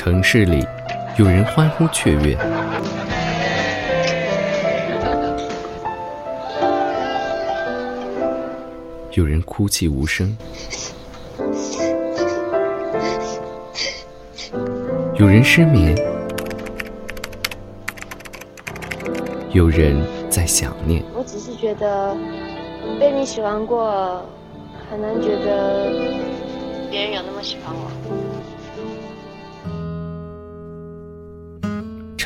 [0.00, 0.64] 城市里，
[1.18, 2.38] 有人欢呼雀跃，
[9.10, 10.38] 有人哭泣无声，
[15.16, 15.96] 有人失眠，
[19.50, 21.02] 有人在想念。
[21.12, 22.16] 我只是觉得
[23.00, 24.24] 被你喜欢过，
[24.88, 25.90] 很难觉得
[26.88, 28.27] 别人有那么喜欢我。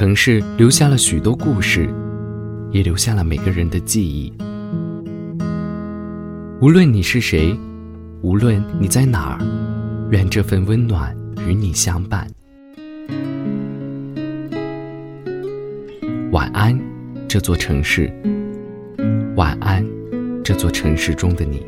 [0.02, 1.88] 城市留下了许多故事，
[2.72, 4.32] 也留下了每个人的记忆。
[6.60, 7.56] 无论你是谁，
[8.20, 9.38] 无论你在哪儿，
[10.10, 12.26] 愿这份温暖与你相伴。
[16.32, 16.76] 晚安，
[17.28, 18.12] 这座城市。
[19.36, 19.86] 晚安，
[20.42, 21.64] 这座城市中的你。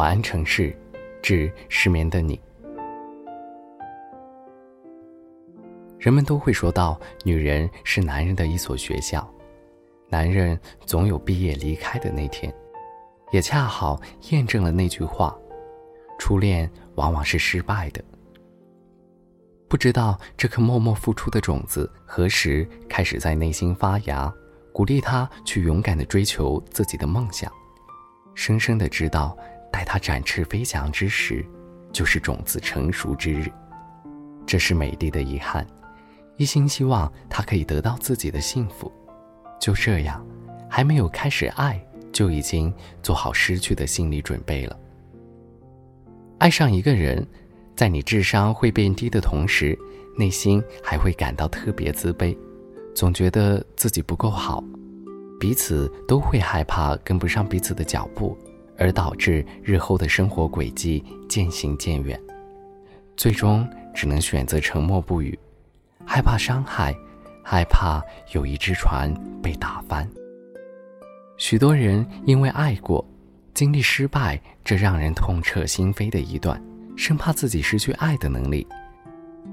[0.00, 0.74] 晚安，城市，
[1.20, 2.40] 致失眠的你。
[5.98, 9.30] 人们都会说到，女人是男人的一所学校，
[10.08, 12.50] 男人总有毕业离开的那天，
[13.30, 15.36] 也恰好验证了那句话：
[16.18, 18.02] 初恋往往是失败的。
[19.68, 24.32] 不知道这颗默默付出的种子何时开始在内心发芽，
[24.72, 27.52] 鼓励他去勇敢的追求自己的梦想，
[28.34, 29.36] 深深的知道。
[29.70, 31.44] 待它展翅飞翔之时，
[31.92, 33.50] 就是种子成熟之日。
[34.46, 35.66] 这是美丽的遗憾，
[36.36, 38.90] 一心希望他可以得到自己的幸福。
[39.60, 40.26] 就这样，
[40.68, 41.80] 还没有开始爱，
[42.12, 44.76] 就已经做好失去的心理准备了。
[46.38, 47.24] 爱上一个人，
[47.76, 49.78] 在你智商会变低的同时，
[50.16, 52.36] 内心还会感到特别自卑，
[52.94, 54.64] 总觉得自己不够好，
[55.38, 58.36] 彼此都会害怕跟不上彼此的脚步。
[58.80, 62.18] 而导致日后的生活轨迹渐行渐远，
[63.14, 65.38] 最终只能选择沉默不语，
[66.06, 66.96] 害怕伤害，
[67.44, 68.02] 害怕
[68.32, 70.08] 有一只船被打翻。
[71.36, 73.06] 许多人因为爱过，
[73.52, 76.60] 经历失败这让人痛彻心扉的一段，
[76.96, 78.66] 生怕自己失去爱的能力，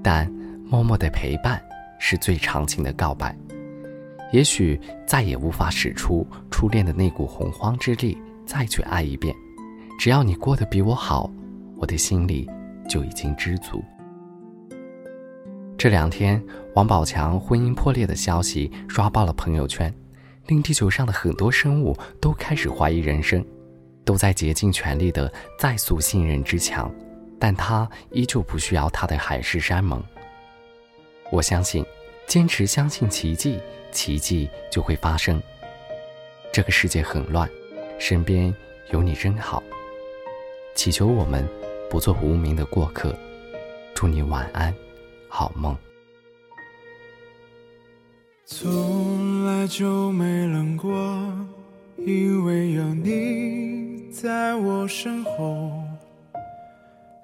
[0.01, 0.25] 但
[0.63, 1.61] 默默的陪伴
[1.99, 3.37] 是最长情的告白。
[4.31, 8.17] 也许再也无法使出初恋的那股洪荒之力。
[8.47, 9.35] 再去爱一遍，
[9.99, 11.29] 只要你过得比我好，
[11.75, 12.49] 我的心里
[12.89, 13.83] 就已经知足。
[15.77, 16.41] 这两天，
[16.73, 19.93] 王宝强婚姻破裂的消息刷爆了朋友圈，
[20.47, 23.45] 令地球上的很多生物都开始怀疑人生，
[24.03, 26.91] 都在竭尽全力的再塑信任之墙，
[27.37, 30.01] 但他依旧不需要他的海誓山盟。
[31.31, 31.85] 我相信，
[32.25, 33.59] 坚持相信奇迹，
[33.91, 35.39] 奇迹就会发生。
[36.51, 37.47] 这个世界很乱。
[37.99, 38.53] 身边
[38.91, 39.61] 有你真好，
[40.75, 41.45] 祈求我们
[41.89, 43.15] 不做无名的过客。
[43.93, 44.73] 祝你晚安，
[45.27, 45.75] 好梦。
[48.45, 50.89] 从来就没冷过，
[51.97, 55.71] 因为有你在我身后。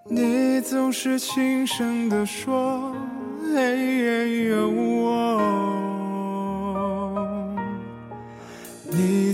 [0.06, 2.94] 你总是轻声地说，
[3.54, 5.73] 黑夜有我。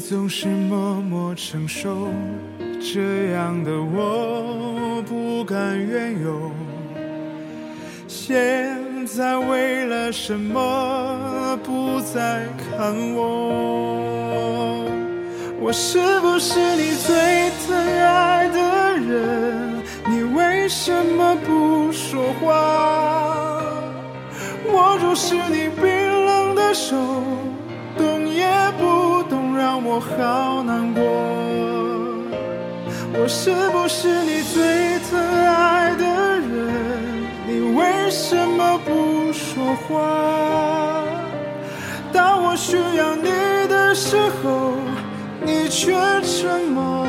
[0.10, 2.08] 总是默默承受，
[2.82, 6.50] 这样的我不敢怨尤。
[8.08, 14.84] 现在为了什么不再看我？
[15.62, 19.84] 我是不是你最疼爱的人？
[20.10, 23.62] 你为什么不说话？
[24.74, 25.86] 握住是你冰
[26.26, 26.98] 冷的手。
[30.00, 31.04] 我好难过，
[33.20, 36.06] 我是不是你最疼爱的
[36.40, 36.48] 人？
[37.46, 41.04] 你为什么不说话？
[42.14, 43.30] 当我需要你
[43.68, 44.72] 的时候，
[45.42, 45.92] 你却
[46.22, 47.06] 沉默。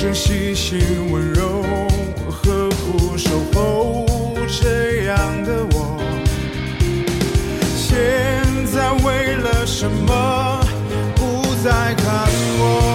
[0.00, 0.80] 正细心
[1.12, 1.62] 温柔
[2.30, 4.06] 呵护守候
[4.48, 6.00] 这样的我？
[7.76, 8.42] 现
[8.72, 10.64] 在为了什么
[11.16, 12.26] 不再看
[12.58, 12.89] 我？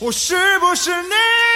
[0.00, 1.47] 我是不是你？